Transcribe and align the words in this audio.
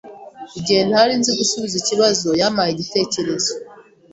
Igihe 0.59 0.81
ntari 0.89 1.13
nzi 1.19 1.31
gusubiza 1.39 1.75
ikibazo, 1.79 2.27
yampaye 2.39 2.69
igitekerezo. 2.71 3.51